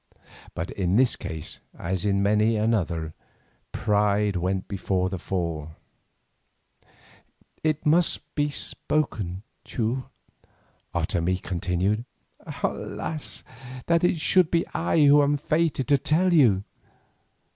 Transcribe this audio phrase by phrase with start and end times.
[0.55, 3.13] But in this case as in many another,
[3.71, 5.73] pride went before a fall.
[7.63, 10.09] "It must be spoken, Teule,"
[10.95, 12.05] Otomie continued.
[12.63, 13.43] "Alas!
[13.85, 16.63] that it should be I who am fated to tell you.